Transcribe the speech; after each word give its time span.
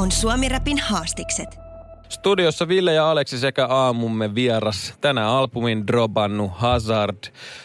On 0.00 0.12
Suomi 0.12 0.48
Rapin 0.48 0.78
haastikset. 0.78 1.58
Studiossa 2.08 2.68
Ville 2.68 2.94
ja 2.94 3.10
Aleksi 3.10 3.38
sekä 3.38 3.66
aamumme 3.66 4.34
vieras. 4.34 4.94
Tänään 5.00 5.28
albumin 5.28 5.86
drobannu 5.86 6.48
Hazard. 6.48 7.24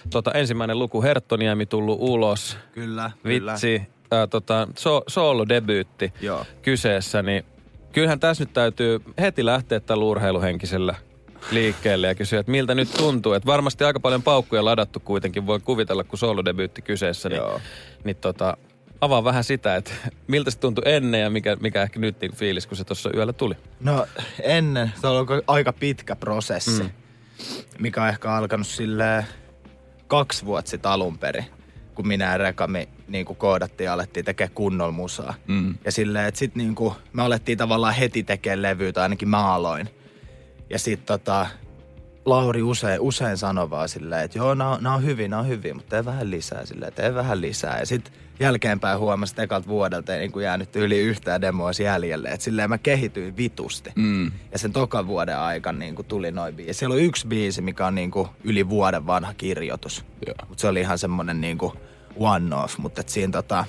Tota, 0.09 0.31
ensimmäinen 0.31 0.79
luku 0.79 1.03
Herttoniemi 1.03 1.65
tullut 1.65 1.97
ulos. 2.01 2.57
Kyllä, 2.71 3.11
Vitsi, 3.25 3.81
ää, 4.11 4.27
tota, 4.27 4.67
so, 4.77 5.03
solo-debyytti 5.07 6.13
Joo. 6.21 6.45
kyseessä, 6.61 7.21
niin 7.21 7.45
kyllähän 7.91 8.19
tässä 8.19 8.43
nyt 8.43 8.53
täytyy 8.53 9.01
heti 9.19 9.45
lähteä 9.45 9.79
tällä 9.79 10.05
urheiluhenkisellä 10.05 10.95
liikkeelle 11.51 12.07
ja 12.07 12.15
kysyä, 12.15 12.39
että 12.39 12.51
miltä 12.51 12.75
nyt 12.75 12.91
tuntuu. 12.97 13.33
Että 13.33 13.47
varmasti 13.47 13.83
aika 13.83 13.99
paljon 13.99 14.23
paukkuja 14.23 14.65
ladattu 14.65 14.99
kuitenkin, 14.99 15.47
voi 15.47 15.59
kuvitella, 15.59 16.03
kun 16.03 16.19
solo-debyytti 16.19 16.81
kyseessä. 16.81 17.29
Niin, 17.29 17.37
Joo. 17.37 17.59
niin 18.03 18.15
tota, 18.15 18.57
avaa 19.01 19.23
vähän 19.23 19.43
sitä, 19.43 19.75
että 19.75 19.91
miltä 20.27 20.51
se 20.51 20.59
tuntui 20.59 20.83
ennen 20.85 21.21
ja 21.21 21.29
mikä, 21.29 21.57
mikä 21.59 21.81
ehkä 21.81 21.99
nyt 21.99 22.21
niin 22.21 22.35
fiilis, 22.35 22.67
kun 22.67 22.77
se 22.77 22.83
tuossa 22.83 23.09
yöllä 23.15 23.33
tuli. 23.33 23.55
No 23.79 24.05
ennen, 24.43 24.91
se 25.01 25.07
on 25.07 25.13
ollut 25.13 25.29
aika 25.47 25.73
pitkä 25.73 26.15
prosessi, 26.15 26.83
mm. 26.83 26.89
mikä 27.79 28.03
on 28.03 28.09
ehkä 28.09 28.31
alkanut 28.31 28.67
sille 28.67 29.25
kaksi 30.07 30.45
vuotta 30.45 30.71
sitten 30.71 30.91
alun 30.91 31.17
perin, 31.17 31.45
kun 31.95 32.07
minä 32.07 32.31
ja 32.31 32.37
Rekami 32.37 32.89
niin 33.07 33.25
kuin 33.25 33.37
koodattiin 33.37 33.85
ja 33.85 33.93
alettiin 33.93 34.25
tekemään 34.25 34.55
kunnolla 34.55 34.91
musaa. 34.91 35.33
Mm. 35.47 35.75
Ja 35.85 35.91
silleen, 35.91 36.27
että 36.27 36.39
sitten 36.39 36.63
niin 36.63 36.75
kuin, 36.75 36.93
me 37.13 37.21
alettiin 37.21 37.57
tavallaan 37.57 37.93
heti 37.93 38.23
tekemään 38.23 38.61
levyä, 38.61 38.93
tai 38.93 39.03
ainakin 39.03 39.29
mä 39.29 39.53
aloin. 39.53 39.89
Ja 40.69 40.79
sitten 40.79 41.05
tota, 41.05 41.47
Lauri 42.25 42.61
usein, 42.63 43.01
usein 43.01 43.37
sanoi 43.37 43.69
vaan 43.69 43.89
silleen, 43.89 44.23
että 44.23 44.37
joo, 44.37 44.55
nämä 44.55 44.69
on, 44.69 44.87
on 44.87 45.03
hyviä, 45.03 45.27
nämä 45.27 45.39
on 45.39 45.47
hyviä, 45.47 45.73
mutta 45.73 45.89
tee 45.89 46.05
vähän 46.05 46.31
lisää 46.31 46.65
silleen, 46.65 46.93
tee 46.93 47.15
vähän 47.15 47.41
lisää. 47.41 47.79
Ja 47.79 47.85
sitten 47.85 48.13
jälkeenpäin 48.39 48.99
huomasi, 48.99 49.31
että 49.31 49.43
ekalta 49.43 49.67
vuodelta 49.67 50.13
ei 50.13 50.19
niin 50.19 50.31
kuin 50.31 50.43
jäänyt 50.43 50.75
yli 50.75 50.99
yhtään 50.99 51.41
demoa 51.41 51.71
jäljelle. 51.83 52.29
Että 52.29 52.43
silleen 52.43 52.69
mä 52.69 52.77
kehityin 52.77 53.37
vitusti. 53.37 53.91
Mm. 53.95 54.31
Ja 54.51 54.59
sen 54.59 54.73
tokan 54.73 55.07
vuoden 55.07 55.37
aikana 55.37 55.79
niin 55.79 55.95
kuin 55.95 56.05
tuli 56.05 56.31
noin 56.31 56.55
biisi. 56.55 56.73
Siellä 56.73 56.93
on 56.93 57.01
yksi 57.01 57.27
biisi, 57.27 57.61
mikä 57.61 57.87
on 57.87 57.95
niin 57.95 58.11
kuin 58.11 58.29
yli 58.43 58.69
vuoden 58.69 59.07
vanha 59.07 59.33
kirjoitus. 59.33 60.05
Mutta 60.49 60.61
se 60.61 60.67
oli 60.67 60.81
ihan 60.81 60.97
semmonen 60.97 61.41
niin 61.41 61.57
kuin 61.57 61.73
one-off, 62.15 62.77
mutta 62.77 63.03
siinä 63.05 63.31
tota, 63.31 63.65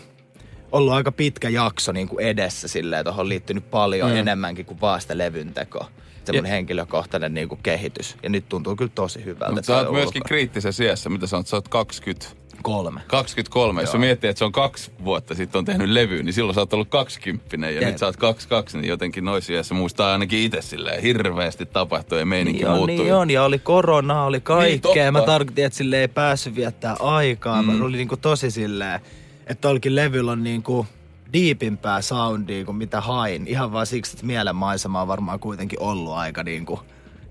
ollut 0.73 0.93
aika 0.93 1.13
pitkä 1.13 1.48
jakso 1.48 1.93
niin 1.93 2.09
kuin 2.09 2.27
edessä 2.27 2.69
silleen, 2.69 3.01
että 3.01 3.13
on 3.13 3.29
liittynyt 3.29 3.70
paljon 3.70 4.11
mm. 4.11 4.17
enemmänkin 4.17 4.67
kuin 4.67 4.81
vaan 4.81 5.01
sitä 5.01 5.19
levyn 5.19 5.55
tekoa. 5.55 5.89
Semmoinen 6.27 6.53
henkilökohtainen 6.53 7.35
niin 7.35 7.49
kuin 7.49 7.61
kehitys. 7.63 8.17
Ja 8.23 8.29
nyt 8.31 8.49
tuntuu 8.49 8.77
kyllä 8.77 8.93
tosi 8.95 9.25
hyvältä. 9.25 9.53
Mutta 9.55 9.67
sä 9.67 9.77
oot 9.77 9.93
myöskin 9.93 10.21
ulko- 10.21 10.29
kriittisessä 10.29 10.85
iässä. 10.85 11.11
Mitä 11.11 11.27
sä 11.27 11.37
oot? 11.37 11.47
Sä 11.47 11.57
oot 11.57 11.69
20, 11.69 12.27
Kolme. 12.63 13.01
23. 13.07 13.81
Jos 13.81 13.93
sä 13.93 13.99
miettii, 13.99 14.31
että 14.31 14.39
se 14.39 14.45
on 14.45 14.53
kaksi 14.53 14.91
vuotta 15.05 15.35
sitten 15.35 15.59
on 15.59 15.65
tehnyt 15.65 15.89
levy, 15.89 16.23
niin 16.23 16.33
silloin 16.33 16.55
sä 16.55 16.61
oot 16.61 16.73
ollut 16.73 16.89
20 16.89 17.57
ja 17.57 17.71
Jep. 17.71 17.85
nyt 17.85 17.99
sä 17.99 18.07
oot 18.07 18.17
22, 18.17 18.79
niin 18.79 18.89
jotenkin 18.89 19.25
noissa 19.25 19.53
iässä 19.53 19.75
muistaa 19.75 20.13
ainakin 20.13 20.39
itse 20.39 20.63
silleen 20.63 21.03
hirveästi 21.03 21.67
tapahtui 21.67 22.19
ja 22.19 22.27
meininki 22.27 22.59
Niin 22.63 22.69
on, 22.71 22.77
muuttui. 22.77 22.97
niin 22.97 23.15
on, 23.15 23.31
ja 23.31 23.45
oli 23.45 23.59
korona, 23.59 24.25
oli 24.25 24.41
kaikkea. 24.41 25.05
Niin, 25.05 25.13
mä 25.13 25.20
tarkoitin, 25.23 25.65
että 25.65 25.77
sille 25.77 26.01
ei 26.01 26.09
päässyt 26.09 26.57
viettää 26.57 26.97
aikaa. 27.01 27.63
Mm. 27.63 27.73
Mä 27.73 27.85
oli 27.85 27.97
niinku 27.97 28.17
tosi 28.17 28.51
silleen, 28.51 29.01
että 29.47 29.61
tollekin 29.61 29.97
levyllä 29.97 30.33
on 30.33 30.45
niinku 30.45 30.86
diipimpää 31.33 32.03
soundia 32.03 32.64
kuin 32.64 32.77
mitä 32.77 33.01
hain. 33.01 33.47
Ihan 33.47 33.73
vaan 33.73 33.87
siksi, 33.87 34.17
että 34.17 34.27
mielenmaisema 34.27 35.03
on 35.03 35.09
varmaan 35.09 35.41
kuitenkin 35.41 35.81
ollut 35.81 36.13
aika 36.13 36.42
niinku 36.42 36.81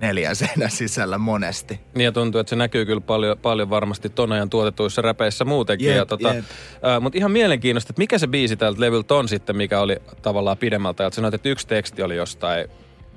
neljän 0.02 0.36
seinän 0.36 0.72
sisällä 0.72 1.18
monesti. 1.18 1.80
Niin 1.96 2.06
ja 2.06 2.12
tuntuu, 2.12 2.40
että 2.42 2.50
se 2.50 2.56
näkyy 2.56 2.86
kyllä 2.86 3.02
paljon, 3.02 3.38
paljon 3.38 3.70
varmasti 3.70 4.10
ton 4.10 4.32
ajan 4.32 4.50
tuotetuissa 4.50 5.02
räpeissä 5.02 5.46
muutenkin. 5.46 5.88
Jep, 5.88 5.98
ja 5.98 6.06
tota, 6.06 6.34
jep. 6.34 6.46
Mutta 7.02 7.18
ihan 7.18 7.32
mielenkiintoista, 7.32 7.92
että 7.92 8.02
mikä 8.02 8.18
se 8.18 8.28
biisi 8.28 8.56
tältä 8.56 8.82
levyltä 8.82 9.16
on 9.16 9.28
sitten, 9.28 9.58
mikä 9.58 9.80
oli 9.80 9.98
tavallaan 10.22 10.58
pidemmältä. 10.58 11.04
ajalta. 11.04 11.16
Sanoit, 11.16 11.34
että 11.34 11.50
yksi 11.50 11.68
teksti 11.68 12.04
oli 12.04 12.16
jostain 12.16 12.68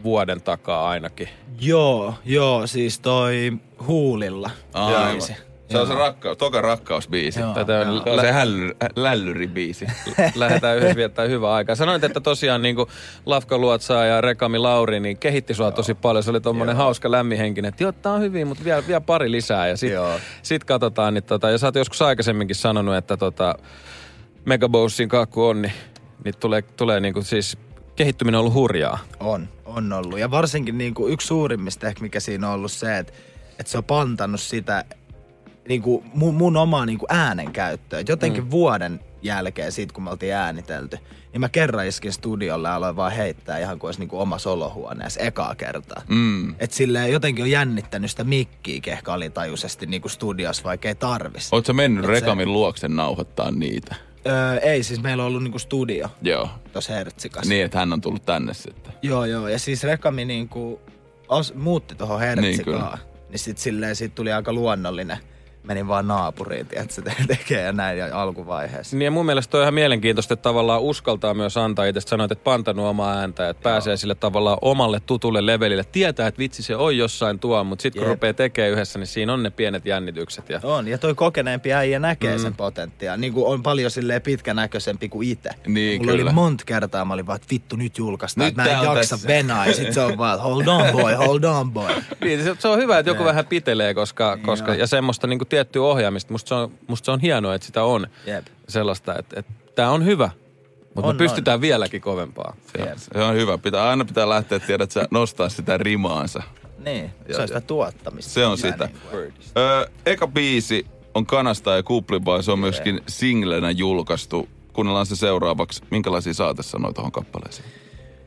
vuoden 0.02 0.42
takaa 0.42 0.88
ainakin. 0.88 1.28
Joo, 1.60 2.14
joo, 2.24 2.66
siis 2.66 3.00
toi 3.00 3.52
Huulilla. 3.86 4.50
Aivan. 4.72 5.47
Se 5.70 5.78
on 5.78 5.86
se 5.86 5.94
rakkaus, 5.94 6.38
toka 6.38 6.60
rakkausbiisi. 6.60 7.40
Joo. 7.40 7.54
Tätä 7.54 7.80
on 7.80 8.02
Se 8.04 8.10
on 8.10 8.20
se 8.20 8.32
hällyri, 8.32 8.74
lällyribiisi. 8.96 9.86
lähdetään 10.34 10.76
yhdessä 10.76 10.96
viettää 10.96 11.24
hyvää 11.24 11.52
aikaa. 11.52 11.74
Sanoit, 11.74 12.04
että 12.04 12.20
tosiaan 12.20 12.62
niin 12.62 12.76
kuin 12.76 12.88
Lafka 13.26 13.58
Luotsaa 13.58 14.04
ja 14.04 14.20
Rekami 14.20 14.58
Lauri 14.58 15.00
niin 15.00 15.18
kehitti 15.18 15.54
sua 15.54 15.70
tosi 15.70 15.94
paljon. 15.94 16.22
Se 16.22 16.30
oli 16.30 16.40
tommonen 16.40 16.76
hauska 16.76 17.10
lämminhenkinen, 17.10 17.68
että 17.68 17.84
joo, 17.84 17.92
tää 17.92 18.12
on 18.12 18.20
hyvin, 18.20 18.46
mutta 18.46 18.64
vielä, 18.64 18.82
vielä 18.86 19.00
pari 19.00 19.30
lisää. 19.30 19.68
Ja 19.68 19.76
sit, 19.76 19.92
Joo. 19.92 20.12
sit 20.42 20.64
katsotaan, 20.64 21.14
niin 21.14 21.24
tota, 21.24 21.50
ja 21.50 21.58
sä 21.58 21.66
oot 21.66 21.74
joskus 21.74 22.02
aikaisemminkin 22.02 22.56
sanonut, 22.56 22.96
että 22.96 23.16
tota, 23.16 23.54
Megabossin 24.44 25.08
kakku 25.08 25.44
on, 25.44 25.62
niin, 25.62 25.72
niin 26.24 26.34
tulee, 26.40 26.62
tulee 26.62 27.00
niin 27.00 27.14
kuin 27.14 27.24
siis 27.24 27.58
kehittyminen 27.96 28.38
on 28.38 28.40
ollut 28.40 28.54
hurjaa. 28.54 28.98
On, 29.20 29.48
on 29.64 29.92
ollut. 29.92 30.18
Ja 30.18 30.30
varsinkin 30.30 30.78
niin 30.78 30.94
kuin 30.94 31.12
yksi 31.12 31.26
suurimmista 31.26 31.86
ehkä, 31.86 32.02
mikä 32.02 32.20
siinä 32.20 32.48
on 32.48 32.54
ollut 32.54 32.72
se, 32.72 32.98
että, 32.98 33.12
että 33.58 33.72
se 33.72 33.78
on 33.78 33.84
pantannut 33.84 34.40
sitä 34.40 34.84
niin 35.68 35.82
kuin 35.82 36.04
mun, 36.14 36.34
mun 36.34 36.56
omaa 36.56 36.86
niin 36.86 36.98
kuin 36.98 37.12
äänenkäyttöä. 37.12 38.02
Jotenkin 38.08 38.44
mm. 38.44 38.50
vuoden 38.50 39.00
jälkeen 39.22 39.72
siitä, 39.72 39.94
kun 39.94 40.04
me 40.04 40.10
oltiin 40.10 40.34
äänitelty, 40.34 40.98
niin 41.32 41.40
mä 41.40 41.48
kerran 41.48 41.86
iskin 41.86 42.12
studiolle 42.12 42.68
ja 42.68 42.74
aloin 42.74 42.96
vaan 42.96 43.12
heittää 43.12 43.58
ihan 43.58 43.78
kuin 43.78 43.88
olisi 43.88 44.00
niin 44.00 44.08
kuin 44.08 44.20
omassa 44.20 44.50
olohuoneessa 44.50 45.20
ekaa 45.20 45.54
kertaa. 45.54 46.02
Mm. 46.08 46.54
Et 46.58 46.72
silleen 46.72 47.12
jotenkin 47.12 47.42
on 47.42 47.50
jännittänyt 47.50 48.10
sitä 48.10 48.24
mikkiä 48.24 48.80
ehkä 48.86 49.12
alitajuisesti 49.12 49.86
niin 49.86 50.02
kuin 50.02 50.12
studiossa, 50.12 50.64
vaikka 50.64 50.88
ei 50.88 50.94
tarvis. 50.94 51.52
Oot 51.52 51.66
sä 51.66 51.72
mennyt 51.72 52.04
Et 52.04 52.08
se- 52.08 52.12
Rekamin 52.20 52.52
luokse 52.52 52.88
nauhoittaa 52.88 53.50
niitä? 53.50 53.94
Öö, 54.26 54.58
ei, 54.58 54.82
siis 54.82 55.02
meillä 55.02 55.22
on 55.22 55.26
ollut 55.26 55.42
niin 55.42 55.50
kuin 55.52 55.60
studio 55.60 56.08
Joo. 56.22 56.48
tuossa 56.72 56.92
Hertsikassa. 56.92 57.48
Niin, 57.48 57.64
että 57.64 57.78
hän 57.78 57.92
on 57.92 58.00
tullut 58.00 58.26
tänne 58.26 58.54
sitten. 58.54 58.92
Joo, 59.02 59.24
joo. 59.24 59.48
Ja 59.48 59.58
siis 59.58 59.84
Rekami 59.84 60.24
niinku 60.24 60.80
as, 61.28 61.54
muutti 61.54 61.94
tuohon 61.94 62.20
Hertsikaan. 62.20 62.98
Niin, 62.98 63.28
niin 63.28 63.38
sit 63.38 63.58
silleen 63.58 63.96
siitä 63.96 64.14
tuli 64.14 64.32
aika 64.32 64.52
luonnollinen. 64.52 65.18
Menin 65.68 65.88
vaan 65.88 66.08
naapuriin, 66.08 66.66
että 66.72 66.94
se 66.94 67.02
te- 67.02 67.14
tekee 67.26 67.62
ja 67.62 67.72
näin 67.72 67.98
ja 67.98 68.22
alkuvaiheessa. 68.22 68.96
Niin 68.96 69.04
ja 69.04 69.10
mun 69.10 69.26
mielestä 69.26 69.56
on 69.56 69.62
ihan 69.62 69.74
mielenkiintoista, 69.74 70.34
että 70.34 70.42
tavallaan 70.42 70.82
uskaltaa 70.82 71.34
myös 71.34 71.56
antaa 71.56 71.84
itse. 71.84 72.00
Sanoit, 72.00 72.32
että 72.32 72.44
pantanut 72.44 72.86
omaa 72.86 73.18
ääntä, 73.18 73.48
että 73.48 73.62
pääsee 73.62 73.96
sille 73.96 74.14
tavallaan 74.14 74.58
omalle 74.62 75.00
tutulle 75.06 75.46
levelille. 75.46 75.84
Tietää, 75.92 76.26
että 76.26 76.38
vitsi 76.38 76.62
se 76.62 76.76
on 76.76 76.96
jossain 76.96 77.38
tuo, 77.38 77.64
mutta 77.64 77.82
sitten 77.82 78.00
kun 78.00 78.08
Jep. 78.08 78.16
rupeaa 78.16 78.32
tekemään 78.32 78.72
yhdessä, 78.72 78.98
niin 78.98 79.06
siinä 79.06 79.32
on 79.32 79.42
ne 79.42 79.50
pienet 79.50 79.86
jännitykset. 79.86 80.48
Ja... 80.50 80.60
On, 80.62 80.88
ja 80.88 80.98
toi 80.98 81.14
kokeneempi 81.14 81.72
äijä 81.72 81.98
näkee 81.98 82.36
mm. 82.36 82.42
sen 82.42 82.54
potentiaan. 82.54 83.20
Niin 83.20 83.32
kuin 83.32 83.46
on 83.46 83.62
paljon 83.62 83.90
silleen 83.90 84.22
pitkänäköisempi 84.22 85.08
kuin 85.08 85.28
itse. 85.28 85.50
Niin, 85.66 86.00
Mulla 86.00 86.12
kyllä. 86.12 86.24
oli 86.24 86.34
monta 86.34 86.64
kertaa, 86.64 87.04
mä 87.04 87.14
olin 87.14 87.26
vaan, 87.26 87.36
että 87.36 87.48
vittu 87.50 87.76
nyt 87.76 87.98
julkaistaan. 87.98 88.44
Nyt 88.44 88.58
että 88.58 88.74
mä 88.74 88.80
en 88.80 88.84
jaksa 88.84 89.16
tässä. 89.16 89.28
venaa. 89.28 89.66
Ja 89.66 89.74
sit 89.74 89.92
se 89.92 90.00
on 90.00 90.18
vaan, 90.18 90.40
hold 90.40 90.66
on 90.66 90.92
boy, 90.92 91.14
hold 91.14 91.42
on 91.42 91.72
boy. 91.72 91.88
Niin, 92.24 92.44
se, 92.44 92.56
se 92.58 92.68
on 92.68 92.78
hyvä, 92.78 92.98
että 92.98 93.10
joku 93.10 93.22
Jep. 93.22 93.28
vähän 93.28 93.46
pitelee, 93.46 93.94
koska, 93.94 94.38
koska 94.42 94.74
ja 94.74 94.86
semmoista 94.86 95.26
niin 95.26 95.38
kuin 95.38 95.48
tiettyä 95.58 95.82
ohjaamista. 95.82 96.32
Musta 96.32 96.48
se, 96.48 96.54
on, 96.54 96.72
musta 96.86 97.04
se 97.04 97.10
on 97.10 97.20
hienoa, 97.20 97.54
että 97.54 97.66
sitä 97.66 97.82
on 97.84 98.06
Jep. 98.26 98.46
sellaista, 98.68 99.18
että, 99.18 99.40
että 99.40 99.52
tämä 99.74 99.90
on 99.90 100.04
hyvä, 100.04 100.30
mutta 100.94 101.08
On, 101.08 101.14
me 101.14 101.18
pystytään 101.18 101.60
vieläkin 101.60 102.00
kovempaa. 102.00 102.56
Se 102.76 102.82
on, 102.82 102.98
se 102.98 103.22
on 103.22 103.34
hyvä. 103.34 103.58
Pitää, 103.58 103.88
aina 103.88 104.04
pitää 104.04 104.28
lähteä, 104.28 104.58
tiedät 104.58 104.90
sä, 104.90 105.08
nostaa 105.10 105.48
sitä 105.48 105.78
rimaansa. 105.78 106.42
Niin, 106.84 107.10
se 107.32 107.42
on 107.42 107.48
sitä 107.48 107.60
tuottamista. 107.60 108.30
Se 108.32 108.46
on 108.46 108.58
sitä. 108.58 108.88
niin 109.14 109.32
Öö, 109.56 109.86
eka 110.06 110.26
biisi 110.26 110.86
on 111.14 111.26
Kanasta 111.26 111.70
ja 111.76 111.82
Kuplibaa. 111.82 112.42
Se 112.42 112.52
on 112.52 112.58
myöskin 112.58 113.00
singlenä 113.08 113.70
julkaistu. 113.70 114.48
Kuunnellaan 114.72 115.06
se 115.06 115.16
seuraavaksi. 115.16 115.82
Minkälaisia 115.90 116.34
saatesanoja 116.34 116.92
tuohon 116.92 117.12
kappaleeseen? 117.12 117.68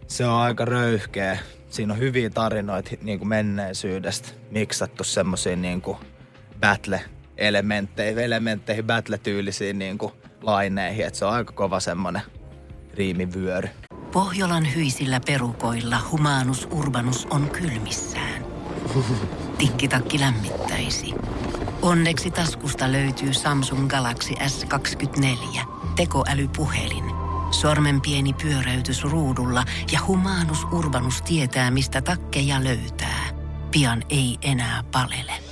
Se 0.07 0.25
on 0.25 0.33
aika 0.33 0.65
röyhkeä. 0.65 1.39
Siinä 1.69 1.93
on 1.93 1.99
hyviä 1.99 2.29
tarinoita 2.29 2.91
niin 3.01 3.19
kuin 3.19 3.29
menneisyydestä. 3.29 4.29
Miksattu 4.51 5.03
semmoisiin 5.03 5.61
niin 5.61 5.81
kuin 5.81 5.97
battle-elementteihin, 6.61 7.20
elementteihin, 7.41 8.85
battle-tyylisiin 8.85 9.79
niin 9.79 9.97
kuin 9.97 10.13
laineihin. 10.41 11.05
Et 11.05 11.15
se 11.15 11.25
on 11.25 11.33
aika 11.33 11.53
kova 11.53 11.79
semmoinen 11.79 12.21
riimivyöry. 12.93 13.69
Pohjolan 14.11 14.75
hyisillä 14.75 15.19
perukoilla 15.25 15.97
humanus 16.11 16.67
urbanus 16.71 17.27
on 17.29 17.49
kylmissään. 17.49 18.45
Tikkitakki 19.57 20.19
lämmittäisi. 20.19 21.13
Onneksi 21.81 22.31
taskusta 22.31 22.91
löytyy 22.91 23.33
Samsung 23.33 23.87
Galaxy 23.87 24.33
S24 24.33 25.59
tekoälypuhelin. 25.95 27.03
Sormen 27.51 28.01
pieni 28.01 28.33
pyöräytys 28.33 29.03
ruudulla 29.03 29.63
ja 29.91 29.99
humanus 30.07 30.63
urbanus 30.71 31.21
tietää, 31.21 31.71
mistä 31.71 32.01
takkeja 32.01 32.63
löytää. 32.63 33.29
Pian 33.71 34.03
ei 34.09 34.37
enää 34.41 34.83
palele. 34.91 35.50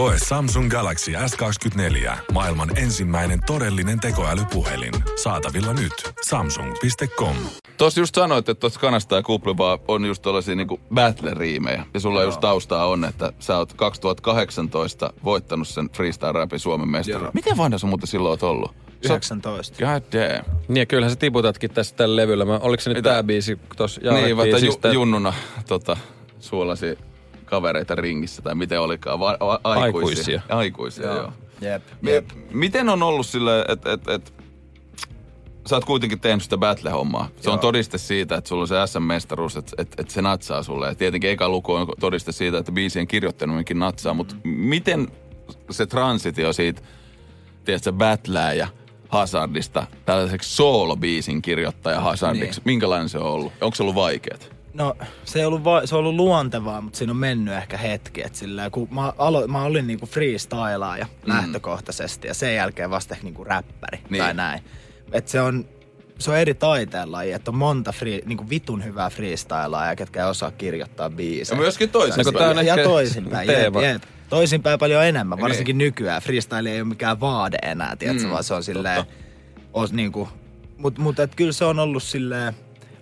Koe 0.00 0.16
Samsung 0.28 0.70
Galaxy 0.70 1.12
S24. 1.12 2.12
Maailman 2.32 2.78
ensimmäinen 2.78 3.40
todellinen 3.46 4.00
tekoälypuhelin. 4.00 4.92
Saatavilla 5.22 5.72
nyt. 5.72 5.92
Samsung.com. 6.22 7.36
Tuossa 7.76 8.00
just 8.00 8.14
sanoit, 8.14 8.48
että 8.48 8.60
tuossa 8.60 8.80
kanasta 8.80 9.16
ja 9.16 9.22
kuplivaa 9.22 9.78
on 9.88 10.04
just 10.04 10.22
tällaisia 10.22 10.54
niinku 10.54 10.80
battle-riimejä. 10.94 11.84
Ja 11.94 12.00
sulla 12.00 12.22
just 12.22 12.40
taustaa 12.40 12.86
on, 12.86 13.04
että 13.04 13.32
sä 13.38 13.58
oot 13.58 13.72
2018 13.72 15.12
voittanut 15.24 15.68
sen 15.68 15.90
freestyle 15.90 16.32
rapin 16.32 16.58
Suomen 16.58 16.88
mestari. 16.88 17.26
Miten 17.34 17.56
vanha 17.56 17.78
sä 17.78 17.86
muuten 17.86 18.08
silloin 18.08 18.30
oot 18.30 18.42
ollut? 18.42 18.70
Sä 18.70 19.14
oot- 19.14 19.16
19. 19.16 19.78
God 19.78 20.02
damn. 20.12 20.44
Niin 20.68 20.80
ja 20.80 20.86
kyllähän 20.86 21.10
sä 21.10 21.16
tiputatkin 21.16 21.70
tässä 21.70 21.96
tällä 21.96 22.16
levyllä. 22.16 22.44
Mä, 22.44 22.58
oliko 22.58 22.80
se 22.80 22.90
nyt 22.90 22.96
Mitä? 22.96 23.10
tää 23.10 23.22
biisi 23.22 23.58
tuossa 23.76 24.00
Niin, 24.00 24.36
vaikka 24.36 24.58
ju, 24.58 24.92
junnuna 24.92 25.32
tota, 25.68 25.96
suolasi 26.38 26.98
kavereita 27.50 27.94
ringissä 27.94 28.42
tai 28.42 28.54
miten 28.54 28.80
olikaan. 28.80 29.20
Va, 29.20 29.36
va, 29.40 29.60
aikuisia. 29.64 29.84
Aikuisia. 29.84 30.40
Aikuisia, 30.48 31.06
joo. 31.06 31.16
joo. 31.16 31.32
Jep, 31.60 31.82
jep. 32.02 32.24
Miten 32.52 32.88
on 32.88 33.02
ollut 33.02 33.26
silleen, 33.26 33.64
että 33.68 33.92
et, 33.92 34.08
et, 34.08 34.32
sä 35.66 35.76
oot 35.76 35.84
kuitenkin 35.84 36.20
tehnyt 36.20 36.42
sitä 36.42 36.56
battle-hommaa. 36.56 37.28
Se 37.40 37.48
Joo. 37.48 37.54
on 37.54 37.58
todiste 37.58 37.98
siitä, 37.98 38.36
että 38.36 38.48
sulla 38.48 38.62
on 38.62 38.68
se 38.68 38.74
SM-mestaruus, 38.86 39.56
että 39.56 39.72
et, 39.78 39.94
et 39.98 40.10
se 40.10 40.22
natsaa 40.22 40.62
sulle. 40.62 40.88
Ja 40.88 40.94
tietenkin 40.94 41.30
eka 41.30 41.48
luku 41.48 41.72
on 41.72 41.86
todiste 42.00 42.32
siitä, 42.32 42.58
että 42.58 42.72
biisien 42.72 43.06
kirjoittaminenkin 43.06 43.78
natsaa. 43.78 44.14
Mutta 44.14 44.34
miten 44.44 45.08
se 45.70 45.86
transitio 45.86 46.52
siitä, 46.52 46.82
tiedätkö, 47.64 47.92
battlää 47.92 48.52
ja 48.52 48.68
Hazardista 49.08 49.86
tällaiseksi 50.04 50.56
soolobiisin 50.56 51.42
kirjoittaja 51.42 52.00
Hazardiksi, 52.00 52.60
niin. 52.60 52.64
minkälainen 52.64 53.08
se 53.08 53.18
on 53.18 53.26
ollut? 53.26 53.52
Onko 53.60 53.74
se 53.74 53.82
ollut 53.82 53.94
vaikeet? 53.94 54.59
No 54.74 54.94
se, 55.24 55.38
ei 55.38 55.44
ollut 55.44 55.64
va- 55.64 55.86
se 55.86 55.94
on 55.94 55.98
ollut 55.98 56.14
luontevaa, 56.14 56.80
mutta 56.80 56.96
siinä 56.98 57.10
on 57.10 57.16
mennyt 57.16 57.54
ehkä 57.54 57.76
hetki. 57.76 58.22
Et 58.26 58.34
sillä, 58.34 58.70
kun 58.70 58.88
mä, 58.90 59.12
alo- 59.18 59.46
mä 59.48 59.62
olin 59.62 59.86
niinku 59.86 60.06
freestylaaja 60.06 61.04
mm. 61.04 61.10
lähtökohtaisesti 61.32 62.28
ja 62.28 62.34
sen 62.34 62.54
jälkeen 62.54 62.90
vasta 62.90 63.14
ehkä 63.14 63.24
niinku 63.24 63.44
räppäri 63.44 63.98
Niin. 63.98 64.06
niin. 64.10 64.22
tai 64.22 64.34
näin. 64.34 64.60
Et 65.12 65.28
se 65.28 65.40
on, 65.40 65.64
se 66.18 66.30
on 66.30 66.36
eri 66.38 66.54
taiteenlaji, 66.54 67.32
että 67.32 67.50
on 67.50 67.56
monta 67.56 67.92
free, 67.92 68.20
niinku 68.24 68.50
vitun 68.50 68.84
hyvää 68.84 69.10
freestylaajaa, 69.10 69.96
ketkä 69.96 70.22
ei 70.24 70.30
osaa 70.30 70.50
kirjoittaa 70.50 71.10
biisejä. 71.10 71.56
Ja 71.56 71.62
myöskin 71.62 71.90
toisinpäin. 71.90 72.54
No 72.54 72.60
on 72.60 72.66
ja 72.66 72.74
ehkä 72.74 72.84
toisinpäin, 72.88 73.46
teema. 73.46 73.82
jep. 73.82 74.02
Toisinpäin 74.28 74.78
paljon 74.78 75.04
enemmän, 75.04 75.36
Niin. 75.36 75.42
varsinkin 75.42 75.78
nykyään. 75.78 76.22
Freestyle 76.22 76.70
ei 76.72 76.80
ole 76.80 76.88
mikään 76.88 77.20
vaade 77.20 77.58
enää, 77.62 77.96
tiedätkö, 77.96 78.24
Mm, 78.24 78.30
vaan 78.30 78.44
se 78.44 78.54
on 78.54 78.64
silleen, 78.64 79.04
os, 79.72 79.92
niinku, 79.92 80.28
mutta 80.78 81.00
mut, 81.00 81.20
et 81.20 81.34
kyllä 81.34 81.52
se 81.52 81.64
on 81.64 81.78
ollut 81.78 82.02
silleen 82.02 82.54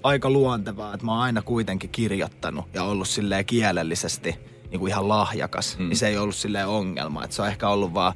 aika 0.02 0.30
luontevaa, 0.30 0.94
että 0.94 1.06
mä 1.06 1.12
oon 1.12 1.20
aina 1.20 1.42
kuitenkin 1.42 1.90
kirjoittanut 1.90 2.64
ja 2.74 2.82
ollut 2.82 3.08
silleen 3.08 3.46
kielellisesti 3.46 4.36
niinku 4.70 4.86
ihan 4.86 5.08
lahjakas, 5.08 5.78
mm. 5.78 5.88
niin 5.88 5.96
se 5.96 6.08
ei 6.08 6.16
ollut 6.16 6.34
silleen 6.34 6.66
ongelma. 6.66 7.24
Et 7.24 7.32
se 7.32 7.42
on 7.42 7.48
ehkä 7.48 7.68
ollut 7.68 7.94
vaan 7.94 8.12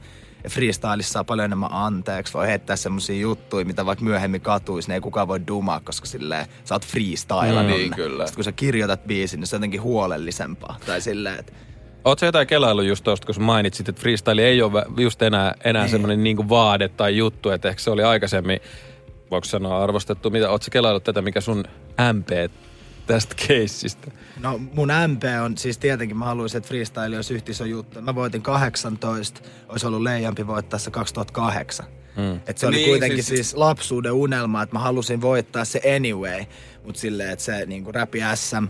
freestylissa 0.48 1.12
saa 1.12 1.24
paljon 1.24 1.44
enemmän 1.44 1.72
anteeksi, 1.72 2.34
voi 2.34 2.46
heittää 2.46 2.76
semmosia 2.76 3.20
juttuja, 3.20 3.64
mitä 3.64 3.86
vaikka 3.86 4.04
myöhemmin 4.04 4.40
katuisi, 4.40 4.88
niin 4.88 4.94
ei 4.94 5.00
kukaan 5.00 5.28
voi 5.28 5.46
dumaa, 5.46 5.80
koska 5.80 6.06
silleen 6.06 6.46
sä 6.64 6.74
oot 6.74 6.86
freestylannut. 6.86 7.64
Mm, 7.64 7.70
ne. 7.70 7.76
niin, 7.76 7.94
kyllä. 7.94 8.26
Sitten 8.26 8.36
kun 8.36 8.44
sä 8.44 8.52
kirjoitat 8.52 9.04
biisin, 9.06 9.40
niin 9.40 9.46
se 9.46 9.56
on 9.56 9.60
jotenkin 9.60 9.82
huolellisempaa. 9.82 10.76
Tai 10.86 11.00
silleen, 11.00 11.38
että 11.38 11.52
Oot 12.04 12.18
sä 12.18 12.26
jotain 12.26 12.46
kelailu 12.46 12.82
just 12.82 13.04
tosta, 13.04 13.26
kun 13.26 13.44
mainitsit, 13.44 13.88
että 13.88 14.00
freestyle 14.00 14.42
ei 14.42 14.62
ole 14.62 14.84
just 14.96 15.22
enää, 15.22 15.54
enää 15.64 15.88
semmoinen 15.88 16.22
niinku 16.22 16.48
vaade 16.48 16.88
tai 16.88 17.16
juttu, 17.16 17.50
että 17.50 17.68
ehkä 17.68 17.82
se 17.82 17.90
oli 17.90 18.02
aikaisemmin, 18.02 18.60
voiko 19.32 19.44
sanoa 19.44 19.82
arvostettu, 19.82 20.30
mitä, 20.30 20.50
oot 20.50 20.62
sä 20.62 20.70
kelailut 20.70 21.04
tätä, 21.04 21.22
mikä 21.22 21.40
sun 21.40 21.64
MP 22.12 22.52
tästä 23.06 23.34
keissistä? 23.48 24.10
No 24.40 24.58
mun 24.74 24.88
MP 25.08 25.22
on, 25.44 25.58
siis 25.58 25.78
tietenkin 25.78 26.16
mä 26.16 26.24
haluaisin, 26.24 26.58
että 26.58 26.68
freestyle 26.68 27.16
olisi 27.16 27.34
yhtä 27.34 27.50
iso 27.50 27.64
juttu. 27.64 28.02
Mä 28.02 28.14
voitin 28.14 28.42
18, 28.42 29.40
olisi 29.68 29.86
ollut 29.86 30.02
leijampi 30.02 30.46
voittaessa 30.46 30.90
2008. 30.90 31.86
Mm. 32.16 32.40
Et 32.46 32.58
se 32.58 32.66
oli 32.66 32.76
Niin, 32.76 32.88
kuitenkin 32.88 33.24
siis- 33.24 33.38
siis, 33.50 33.54
lapsuuden 33.54 34.12
unelma, 34.12 34.62
että 34.62 34.74
mä 34.76 34.78
halusin 34.80 35.20
voittaa 35.20 35.64
se 35.64 35.80
anyway. 35.96 36.44
Mutta 36.84 37.00
silleen, 37.00 37.30
että 37.30 37.44
se 37.44 37.66
niinku 37.66 37.92
Rapi 37.92 38.18
SM 38.34 38.64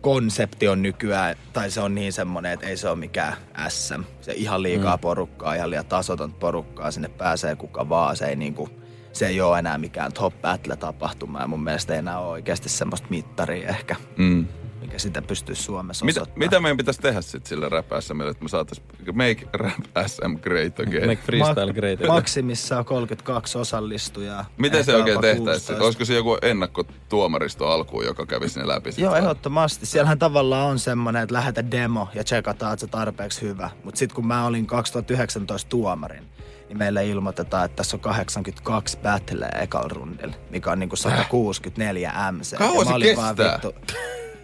konsepti 0.00 0.68
on 0.68 0.82
nykyään, 0.82 1.36
tai 1.52 1.70
se 1.70 1.80
on 1.80 1.94
niin 1.94 2.12
semmonen, 2.12 2.52
että 2.52 2.66
ei 2.66 2.76
se 2.76 2.88
ole 2.88 2.96
mikään 2.98 3.36
SM. 3.68 4.00
Se 4.20 4.32
ihan 4.32 4.62
liikaa 4.62 4.96
mm. 4.96 5.00
porukkaa, 5.00 5.54
ihan 5.54 5.70
liian 5.70 5.86
tasoton 5.86 6.32
porukkaa, 6.34 6.90
sinne 6.90 7.08
pääsee 7.08 7.56
kuka 7.56 7.88
vaan. 7.88 8.16
Se 8.16 8.26
ei 8.26 8.36
niinku, 8.36 8.68
se 9.16 9.26
ei 9.26 9.40
ole 9.40 9.58
enää 9.58 9.78
mikään 9.78 10.12
top 10.12 10.34
battle 10.42 10.76
tapahtuma 10.76 11.40
ja 11.40 11.46
mun 11.46 11.64
mielestä 11.64 11.92
ei 11.92 11.98
enää 11.98 12.18
ole 12.18 12.28
oikeasti 12.30 12.68
semmoista 12.68 13.06
mittaria 13.10 13.68
ehkä 13.68 13.96
Mm. 14.16 14.46
mikä 14.80 14.98
sitä 14.98 15.22
pystyisi 15.22 15.62
Suomessa 15.62 16.04
Mitä, 16.04 16.20
osoittamaan. 16.20 16.46
mitä 16.46 16.60
meidän 16.60 16.76
pitäisi 16.76 17.00
tehdä 17.00 17.20
sitten 17.20 17.48
sille 17.48 17.68
rap 17.68 17.86
SMlle, 18.00 18.30
että 18.30 18.42
me 18.42 18.48
saatais 18.48 18.82
make 19.12 19.46
rap 19.52 19.72
SM 20.06 20.34
great 20.42 20.80
again? 20.80 21.06
Make 21.08 21.22
freestyle 21.22 21.72
great. 21.72 22.00
Maksimissaan 22.08 22.84
32 22.84 23.58
osallistujaa. 23.58 24.44
Miten 24.58 24.84
se 24.84 24.96
oikein 24.96 25.20
tehtäisiin? 25.20 25.44
16. 25.76 25.84
Olisiko 25.84 26.04
se 26.04 26.14
joku 26.14 26.36
ennakkotuomaristo 26.42 27.66
alkuun, 27.68 28.04
joka 28.04 28.26
kävisi 28.26 28.60
ne 28.60 28.68
läpi? 28.68 28.90
Joo, 28.96 29.10
vai? 29.10 29.18
ehdottomasti. 29.20 29.86
Siellähän 29.86 30.18
tavallaan 30.18 30.70
on 30.70 30.78
semmoinen, 30.78 31.22
että 31.22 31.32
lähetä 31.34 31.70
demo 31.70 32.08
ja 32.14 32.24
tsekataan, 32.24 32.72
että 32.72 32.80
se 32.86 32.90
tarpeeksi 32.90 33.40
hyvä. 33.42 33.70
Mutta 33.84 33.98
sitten 33.98 34.14
kun 34.16 34.26
mä 34.26 34.46
olin 34.46 34.66
2019 34.66 35.68
tuomarin, 35.68 36.24
niin 36.68 36.78
meille 36.78 37.06
ilmoitetaan, 37.06 37.64
että 37.64 37.76
tässä 37.76 37.96
on 37.96 38.00
82 38.00 38.98
battleä 38.98 39.48
ekalla 39.60 39.88
rundilla, 39.88 40.34
mikä 40.50 40.70
on 40.70 40.78
niinku 40.78 40.96
164 40.96 42.12
MC. 42.32 42.56
Kauan 42.58 42.86
se 42.86 42.92
kestää? 43.02 43.36
vittu, 43.36 43.74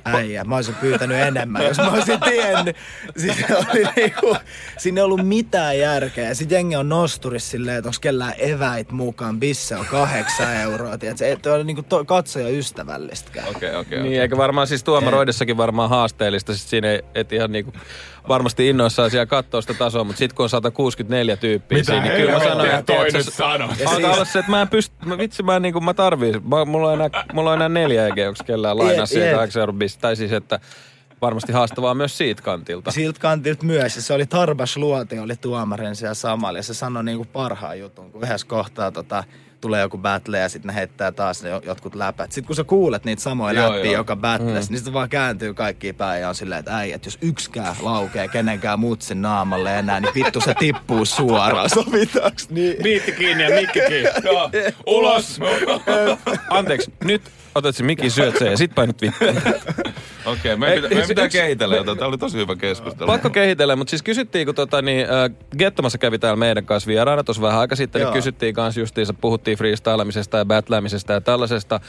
äijä. 0.04 0.44
Mä 0.44 0.56
olisin 0.56 0.74
pyytänyt 0.74 1.16
enemmän, 1.16 1.64
jos 1.64 1.76
mä 1.76 1.90
olisin 1.90 2.20
tiennyt. 2.20 2.76
Siinä 3.16 3.46
oli 3.56 3.84
niinku, 3.96 4.36
siinä 4.78 5.00
ei 5.00 5.04
ollut 5.04 5.26
mitään 5.28 5.78
järkeä. 5.78 6.34
Sitten 6.34 6.56
jengi 6.56 6.76
on 6.76 6.88
nosturissa 6.88 7.50
silleen, 7.50 7.78
että 7.78 7.88
onko 7.88 7.98
kellään 8.00 8.34
eväit 8.38 8.92
mukaan. 8.92 9.40
Bisse 9.40 9.76
on 9.76 9.86
kahdeksan 9.86 10.54
euroa. 10.56 10.98
Tiedätkö? 10.98 11.26
Ei 11.26 11.36
ole 11.54 11.64
niinku 11.64 11.82
to, 11.82 12.04
katsoja 12.04 12.48
ystävällistäkään. 12.48 13.48
Okei, 13.48 13.74
okei, 13.76 13.98
Niin, 13.98 14.08
okei. 14.08 14.18
eikä 14.18 14.36
varmaan 14.36 14.66
siis 14.66 14.84
tuomaroidessakin 14.84 15.56
varmaan 15.56 15.90
haasteellista. 15.90 16.54
Sit 16.54 16.68
siinä 16.68 16.90
ei, 16.90 17.02
et 17.14 17.32
ihan 17.32 17.52
niinku 17.52 17.72
varmasti 18.28 18.68
innoissaan 18.68 19.10
siellä 19.10 19.26
kattoo 19.26 19.60
sitä 19.60 19.74
tasoa, 19.74 20.04
mutta 20.04 20.18
sitten 20.18 20.36
kun 20.36 20.42
on 20.42 20.50
164 20.50 21.36
tyyppiä 21.36 21.78
Mitä 21.78 21.92
siinä, 21.92 22.06
niin 22.06 22.16
kyllä 22.16 22.32
mä 22.32 22.44
sanon, 22.44 22.66
että 22.66 22.82
toi 22.82 23.04
nyt? 23.04 23.26
Ja 23.38 23.46
Alkaa 23.46 23.86
siis- 23.86 24.04
olla 24.04 24.24
se, 24.24 24.38
että 24.38 24.50
mä 24.50 24.62
en 24.62 24.68
pysty, 24.68 24.96
mä, 25.04 25.18
vitsi 25.18 25.42
mä 25.42 25.56
en 25.56 25.62
niinku, 25.62 25.80
mä 25.80 25.94
tarviin, 25.94 26.48
mä, 26.48 26.64
mulla, 26.64 26.88
on 26.88 26.94
enää, 26.94 27.24
mulla 27.32 27.50
on 27.50 27.56
enää 27.56 27.68
neljä 27.68 28.06
EG, 28.06 28.18
onko 28.28 28.44
kellään 28.46 28.78
lainaa 28.78 29.06
siihen 29.06 29.28
jep. 29.28 29.36
8 29.36 29.60
euro 29.60 29.72
bis, 29.72 29.96
tai 29.96 30.16
siis, 30.16 30.32
että 30.32 30.60
varmasti 31.22 31.52
haastavaa 31.52 31.94
myös 31.94 32.18
siitä 32.18 32.42
kantilta. 32.42 32.90
Siltä 32.90 33.20
kantilta 33.20 33.64
myös. 33.64 33.96
Ja 33.96 34.02
se 34.02 34.14
oli 34.14 34.26
Tarbas 34.26 34.76
Luoti, 34.76 35.18
oli 35.18 35.36
tuomarin 35.36 35.96
siellä 35.96 36.14
samalla. 36.14 36.58
Ja 36.58 36.62
se 36.62 36.74
sanoi 36.74 37.04
niinku 37.04 37.24
parhaan 37.24 37.78
jutun, 37.78 38.12
kun 38.12 38.22
yhdessä 38.24 38.46
kohtaa 38.46 38.90
tota, 38.92 39.24
tulee 39.62 39.80
joku 39.80 39.98
battle 39.98 40.38
ja 40.38 40.48
sitten 40.48 40.68
ne 40.68 40.74
heittää 40.74 41.12
taas 41.12 41.42
ne 41.42 41.48
jo- 41.48 41.62
jotkut 41.64 41.94
läpät. 41.94 42.32
Sitten 42.32 42.46
kun 42.46 42.56
sä 42.56 42.64
kuulet 42.64 43.04
niitä 43.04 43.22
samoja 43.22 43.60
Joo, 43.60 43.72
läppiä 43.72 43.92
joo. 43.92 44.00
joka 44.00 44.16
battles, 44.16 44.68
mm. 44.68 44.72
niin 44.72 44.78
sitten 44.78 44.92
vaan 44.92 45.08
kääntyy 45.08 45.54
kaikki 45.54 45.92
päin 45.92 46.20
ja 46.20 46.28
on 46.28 46.34
silleen, 46.34 46.58
että 46.58 46.76
äijät, 46.76 47.04
jos 47.04 47.18
yksikään 47.22 47.76
laukee 47.80 48.28
kenenkään 48.28 48.80
mutsin 48.80 49.22
naamalle 49.22 49.78
enää, 49.78 50.00
niin 50.00 50.14
vittu 50.14 50.40
se 50.40 50.54
tippuu 50.54 51.04
suoraan. 51.04 51.70
Sovitaanko 51.74 52.40
niin? 52.50 52.76
Biitti 52.82 53.12
kiinni 53.12 53.42
ja 53.44 53.50
mikki 53.60 53.80
kiinni. 53.88 54.10
Joo, 54.24 54.50
ulos! 54.96 55.40
Anteeksi, 56.50 56.92
nyt 57.04 57.22
otat 57.54 57.76
se 57.76 57.82
mikin 57.82 58.10
syöt 58.10 58.38
sen 58.38 58.50
ja 58.50 58.56
sit 58.56 58.74
painat 58.74 59.00
vittuun. 59.02 59.36
Okei, 60.24 60.56
meidän 60.56 60.74
Ei, 60.74 60.82
pitää, 60.82 60.88
meidän 60.90 61.08
pitää 61.08 61.24
yksi- 61.24 61.38
kehitellä 61.38 61.76
jotain. 61.76 61.98
Tämä 61.98 62.08
oli 62.08 62.18
tosi 62.18 62.38
hyvä 62.38 62.56
keskustelu. 62.56 63.06
Pakko 63.06 63.30
kehitellä, 63.30 63.76
mutta 63.76 63.90
siis 63.90 64.02
kysyttiin, 64.02 64.46
kun 64.46 64.54
tota, 64.54 64.82
niin, 64.82 65.06
äh, 65.10 65.30
Gettomassa 65.58 65.98
kävi 65.98 66.18
täällä 66.18 66.36
meidän 66.36 66.66
kanssa 66.66 66.88
vieraana 66.88 67.24
tuossa 67.24 67.42
vähän 67.42 67.60
aika 67.60 67.76
sitten, 67.76 68.00
niin 68.00 68.06
Joo. 68.06 68.12
kysyttiin 68.12 68.54
kanssa 68.54 68.80
justiinsa, 68.80 69.14
puhuttiin 69.14 69.58
freestyleamisesta 69.58 70.38
ja 70.38 70.44
battleamisesta 70.44 71.12
ja 71.12 71.20
tällaisesta, 71.20 71.80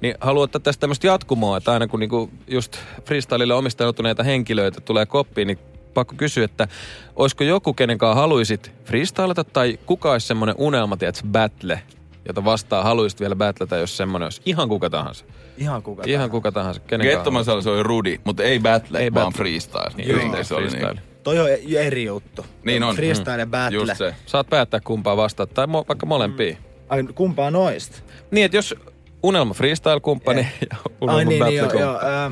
niin 0.00 0.14
haluatte 0.20 0.58
tästä 0.58 0.80
tämmöistä 0.80 1.06
jatkumoa, 1.06 1.56
että 1.56 1.72
aina 1.72 1.86
kun 1.86 2.00
niinku 2.00 2.30
just 2.48 2.78
freestylille 3.04 3.54
omistautuneita 3.54 4.22
henkilöitä 4.22 4.80
tulee 4.80 5.06
koppiin, 5.06 5.46
niin 5.46 5.58
pakko 5.94 6.14
kysyä, 6.16 6.44
että 6.44 6.68
olisiko 7.16 7.44
joku, 7.44 7.74
kenen 7.74 7.98
kanssa 7.98 8.20
haluaisit 8.20 8.72
freestylata 8.84 9.44
tai 9.44 9.78
kuka 9.86 10.12
olisi 10.12 10.26
semmoinen 10.26 10.54
unelma, 10.58 10.96
tiedätkö, 10.96 11.28
battle, 11.28 11.82
jota 12.28 12.44
vastaan 12.44 12.84
haluaisit 12.84 13.20
vielä 13.20 13.36
battleta, 13.36 13.76
jos 13.76 13.96
semmoinen 13.96 14.26
olisi 14.26 14.42
ihan 14.46 14.68
kuka 14.68 14.90
tahansa. 14.90 15.24
Ihan 15.58 15.82
kuka 15.82 16.02
Ihan 16.06 16.30
kuka 16.30 16.52
tahansa. 16.52 16.80
Kenen 16.80 17.06
Gettoman 17.06 17.44
se 17.44 17.50
oli 17.52 17.82
Rudi, 17.82 18.20
mutta 18.24 18.42
ei 18.42 18.58
battle, 18.60 18.98
Ei 18.98 19.14
vaan 19.14 19.24
battle. 19.26 19.38
freestyle. 19.38 19.90
Niin, 19.96 20.08
Joo, 20.08 20.44
se 20.44 20.54
oli 20.54 20.68
freestyle. 20.68 20.92
niin. 20.92 21.02
Toi 21.22 21.38
on 21.38 21.50
e- 21.50 21.86
eri 21.86 22.04
juttu. 22.04 22.46
Niin 22.64 22.82
on. 22.82 22.96
Freestyle 22.96 23.38
ja 23.38 23.46
battle. 23.46 23.78
Just 23.78 23.96
se. 23.96 24.14
Saat 24.26 24.48
päättää 24.50 24.80
kumpaa 24.84 25.16
vastaat, 25.16 25.54
tai 25.54 25.66
mo- 25.66 25.88
vaikka 25.88 26.06
molempia. 26.06 26.56
Ai, 26.88 27.04
kumpaa 27.14 27.50
noista? 27.50 27.98
Niin, 28.30 28.44
että 28.44 28.56
jos 28.56 28.74
unelma 29.22 29.54
freestyle-kumppani 29.54 30.46
ja 30.70 30.76
unelma 31.00 31.18
Ai 31.18 31.24
niin, 31.24 31.44
niin 31.44 31.56
joo, 31.56 31.66
battle 31.66 31.80
joo, 31.80 31.98
ää, 32.02 32.30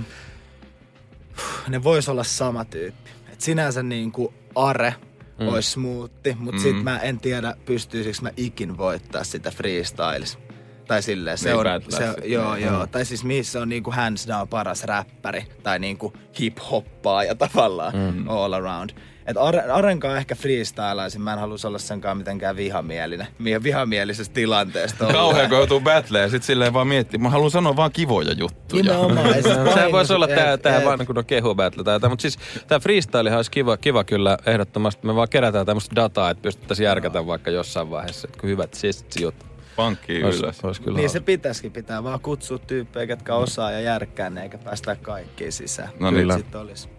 ne 1.69 1.85
vois 1.85 2.09
olla 2.09 2.25
sama 2.25 2.65
tyyppi. 2.65 3.11
Et 3.33 3.41
sinänsä 3.41 3.83
niin 3.83 4.13
kuin 4.13 4.35
Are 4.55 4.95
mm. 5.39 5.49
olisi 5.49 5.71
smoothi, 5.71 6.37
mutta 6.39 6.61
mm. 6.61 6.63
sit 6.63 6.83
mä 6.83 6.99
en 6.99 7.21
tiedä 7.21 7.57
pystyisikö 7.65 8.19
mä 8.23 8.31
ikin 8.37 8.79
voittaa 8.79 9.25
sitä 9.25 9.51
freestyles. 9.51 10.39
Tai 10.87 11.03
silleen, 11.03 11.39
se 11.39 11.49
Niin, 11.49 11.59
on, 11.67 11.83
se, 11.89 12.15
joo, 12.25 12.55
niin. 12.55 12.67
joo. 12.67 12.87
Tai 12.87 13.05
siis 13.05 13.25
missä 13.25 13.61
on 13.61 13.69
niinku 13.69 13.91
hands 13.91 14.27
down 14.29 14.49
paras 14.49 14.85
räppäri. 14.85 15.45
Tai 15.63 15.79
niinku 15.79 16.13
hip-hoppaa 16.41 17.25
ja 17.25 17.35
tavallaan 17.49 17.93
mm. 17.97 18.29
all 18.29 18.53
around. 18.53 18.91
Et 19.27 19.37
Are, 19.37 19.61
Arenkaan 19.63 20.17
ehkä 20.17 20.35
freestylaisin. 20.35 21.21
Mä 21.23 21.33
en 21.33 21.39
halus 21.39 21.65
olla 21.65 21.79
senkaan 21.79 22.17
mitenkään 22.17 22.57
vihamielinen. 22.57 23.27
Mie- 23.39 23.63
Vihamielisessä 23.63 24.33
tilanteesta. 24.33 25.07
Kauhean, 25.07 25.49
kun 25.49 25.59
joutuu 25.59 25.81
battleen 25.81 26.23
ja 26.23 26.29
sit 26.31 26.43
silleen 26.43 26.73
vaan 26.73 26.87
miettii. 26.87 27.19
Mä 27.19 27.31
haluan 27.31 27.51
sanoa 27.51 27.77
vaan 27.77 27.93
kivoja 27.93 28.33
juttuja. 28.33 28.83
Nimenomaan. 28.83 29.27
Ja 29.29 29.35
sit 29.35 29.45
Sehän 29.75 29.93
voisi 29.93 30.13
olla 30.13 30.29
tää, 30.29 30.57
tää 30.57 30.85
vaan 30.85 31.07
kun 31.07 31.19
on 31.19 31.25
kehu 31.25 31.55
battle 31.55 31.85
tai 31.85 31.95
jotain. 31.95 32.11
Mutta 32.13 32.23
siis 32.23 32.39
tää 32.67 32.81
freestylehan 32.81 33.39
olisi 33.39 33.51
kiva, 33.51 33.77
kiva 33.77 34.05
kyllä 34.05 34.39
ehdottomasti. 34.47 35.07
Me 35.07 35.15
vaan 35.15 35.29
kerätään 35.29 35.67
tämmöistä 35.67 35.97
dataa, 35.97 36.31
että 36.31 36.43
pystyttäisiin 36.43 36.85
järkätä 36.85 37.27
vaikka 37.27 37.51
jossain 37.51 37.91
vaiheessa. 37.91 38.29
Että 38.29 38.41
kun 38.41 38.51
hyvät 38.51 38.75
siis 38.75 39.05
juttu. 39.21 39.47
Pankkiin 39.77 40.25
Ois, 40.25 40.41
ylös. 40.41 40.65
ois 40.65 40.81
kyllä 40.81 40.99
Niin 40.99 41.11
se 41.11 41.21
pitäisikin 41.21 41.73
pitää 41.73 42.05
vaan 42.05 42.21
kutsua 42.21 42.59
tyyppejä, 42.59 43.07
ketkä 43.07 43.35
osaa 43.35 43.71
ja 43.71 43.81
järkkää 43.81 44.31
ne, 44.31 44.43
eikä 44.43 44.59
päästä 44.59 44.97
kaikkiin 44.97 45.53
sisään. 45.53 45.89
No 46.01 46.11
niin. 46.11 46.29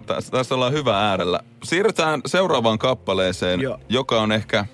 Tässä, 0.06 0.32
tässä 0.32 0.56
ollaan 0.56 0.74
hyvä 0.74 1.10
äärellä. 1.10 1.40
Siirrytään 1.64 2.22
seuraavaan 2.26 2.80
kappaleeseen, 2.80 3.62
Joo. 3.62 3.80
joka 3.90 4.22
on 4.22 4.32
ehkä... 4.32 4.66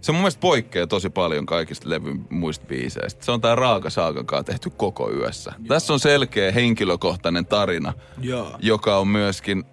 Se 0.00 0.12
mun 0.12 0.20
mielestä 0.20 0.40
poikkeaa 0.40 0.86
tosi 0.86 1.10
paljon 1.10 1.46
kaikista 1.46 1.90
levyn 1.90 2.26
muista 2.30 2.66
biiseistä. 2.66 3.24
Se 3.24 3.32
on 3.32 3.40
tää 3.40 3.54
Raaka 3.54 3.90
Saakankaan 3.90 4.44
tehty 4.44 4.70
koko 4.76 5.12
yössä. 5.12 5.52
Joo. 5.58 5.68
Tässä 5.68 5.92
on 5.92 6.00
selkeä 6.00 6.52
henkilökohtainen 6.52 7.46
tarina, 7.46 7.92
Joo. 8.20 8.56
joka 8.60 8.96
on 8.96 9.08
myöskin 9.08 9.64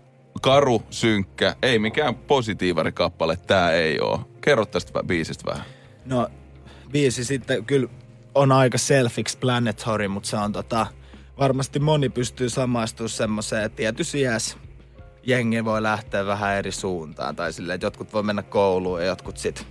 karu, 0.42 0.82
synkkä, 0.89 1.56
ei 1.62 1.80
mikään 1.80 2.15
positiivarikappale, 2.15 3.38
tää 3.48 3.72
ei 3.72 4.00
oo. 4.00 4.22
Kerro 4.42 4.65
tästä 4.65 5.04
biisistä 5.04 5.51
vähän. 5.51 5.65
No, 6.06 6.30
biisi 6.92 7.25
sitten 7.25 7.65
kyllä 7.65 7.89
on 8.36 8.51
aika 8.51 8.77
self-explanatory, 8.77 10.08
mutta 10.08 10.30
se 10.30 10.38
on 10.38 10.51
tota, 10.51 10.88
varmasti 11.39 11.80
moni 11.80 12.10
pystyy 12.10 12.50
samaistumaan 12.50 13.10
semmoiseen, 13.10 13.63
että 13.63 13.75
tietyssä 13.75 14.18
iässä 14.18 14.58
jengi 15.24 15.65
voi 15.65 15.84
lähteä 15.84 16.25
vähän 16.25 16.56
eri 16.56 16.72
suuntaan. 16.72 17.36
Tai 17.36 17.54
silleen, 17.54 17.75
että 17.75 17.86
jotkut 17.86 18.13
voi 18.13 18.24
mennä 18.24 18.42
kouluun 18.42 19.00
ja 19.01 19.06
jotkut 19.06 19.38
sit 19.38 19.68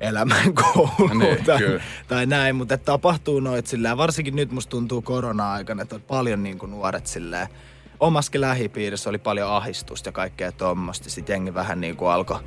elämään 0.00 0.54
kouluun 0.74 1.18
Niin, 1.18 1.44
tai, 1.44 1.58
kyllä. 1.58 1.82
tai 2.08 2.26
näin. 2.26 2.56
Mutta 2.56 2.74
että 2.74 2.84
tapahtuu 2.84 3.40
noit 3.40 3.66
silleen, 3.66 3.96
varsinkin 3.96 4.36
nyt 4.36 4.52
musta 4.52 4.70
tuntuu 4.70 5.02
korona-aikana, 5.02 5.82
että 5.82 5.94
on 5.94 6.02
paljon 6.02 6.42
niin 6.42 6.58
kuin 6.58 6.70
nuoret 6.70 7.06
silleen, 7.06 7.48
omaskin 8.00 8.40
lähipiirissä 8.40 9.10
oli 9.10 9.18
paljon 9.18 9.50
ahistusta 9.50 10.08
ja 10.08 10.12
kaikkea 10.12 10.52
tuommoista. 10.52 11.10
Sitten 11.10 11.34
jengi 11.34 11.54
vähän 11.54 11.80
niin 11.80 11.96
kuin 11.96 12.10
alkoi 12.10 12.40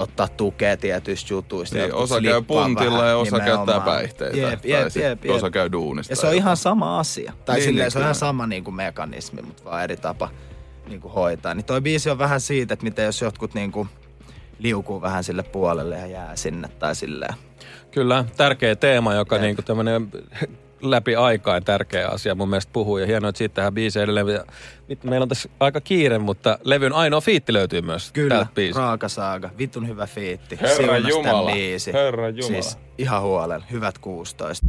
ottaa 0.00 0.28
tukea 0.28 0.76
tietyistä 0.76 1.34
jutuista. 1.34 1.78
Niin, 1.78 1.94
osa 1.94 2.20
käy 2.20 2.42
puntilla 2.42 2.98
vähän 2.98 3.08
ja 3.08 3.16
osa 3.16 3.36
nimenomaan. 3.36 3.66
käyttää 3.66 3.94
päihteitä. 3.94 4.36
Jep, 4.36 4.60
tai 4.60 4.70
jep, 4.70 4.88
sit 4.88 5.02
jep, 5.02 5.24
jep. 5.24 5.34
Osa 5.34 5.50
käy 5.50 5.72
duunista. 5.72 6.12
Ja 6.12 6.16
se 6.16 6.22
tai 6.22 6.30
on 6.30 6.36
ihan 6.36 6.56
sama 6.56 6.98
asia. 6.98 7.32
Tai 7.44 7.54
Niin, 7.54 7.60
niin, 7.60 7.64
silleen, 7.64 7.84
niin, 7.84 7.92
se 7.92 7.98
on 7.98 8.02
ihan 8.02 8.14
sama 8.14 8.46
niin 8.46 8.64
kuin 8.64 8.74
mekanismi, 8.74 9.42
mutta 9.42 9.64
vaan 9.64 9.84
eri 9.84 9.96
tapa 9.96 10.28
niin 10.88 11.00
kuin 11.00 11.12
hoitaa. 11.12 11.54
Niin 11.54 11.64
toi 11.64 11.80
biisi 11.80 12.10
on 12.10 12.18
vähän 12.18 12.40
siitä, 12.40 12.74
että 12.74 12.84
miten 12.84 13.04
jos 13.04 13.20
jotkut 13.20 13.54
niin 13.54 13.72
kuin 13.72 13.88
liukuu 14.58 15.00
vähän 15.02 15.24
sille 15.24 15.42
puolelle 15.42 15.98
ja 15.98 16.06
jää 16.06 16.36
sinne 16.36 16.68
tai 16.68 16.94
silleen. 16.94 17.34
Kyllä, 17.90 18.24
tärkeä 18.36 18.76
teema, 18.76 19.14
joka 19.14 19.36
Jep. 19.36 19.42
niinku 19.42 19.62
tämmönen 19.62 20.08
läpi 20.82 21.16
aikaan 21.16 21.64
tärkeä 21.64 22.08
asia 22.08 22.34
mun 22.34 22.48
mielestä 22.50 22.72
puhuu. 22.72 22.98
Ja 22.98 23.06
hienoa, 23.06 23.28
että 23.28 23.38
siitä 23.38 23.54
tähän 23.54 23.74
biiseen 23.74 24.04
edelleen. 24.04 24.28
Ja 24.28 24.44
Vittu, 24.88 25.08
meillä 25.08 25.24
on 25.24 25.28
tässä 25.28 25.48
aika 25.60 25.80
kiire, 25.80 26.18
mutta 26.18 26.58
levyn 26.64 26.92
ainoa 26.92 27.20
fiitti 27.20 27.52
löytyy 27.52 27.80
myös 27.80 28.12
Kyllä, 28.12 28.46
raaka 28.74 29.08
saaga. 29.08 29.50
Vitun 29.58 29.88
hyvä 29.88 30.06
fiitti. 30.06 30.58
Herra 30.60 30.98
Jumala, 30.98 31.52
biisi. 31.52 31.92
Herra 31.92 32.28
Jumala. 32.28 32.62
Siis 32.62 32.78
ihan 32.98 33.22
huolella. 33.22 33.64
Hyvät 33.70 33.98
16. 33.98 34.66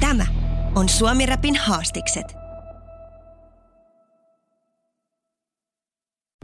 Tämä 0.00 0.26
on 0.74 0.88
Suomi 0.88 1.26
Rapin 1.26 1.56
haastikset. 1.56 2.47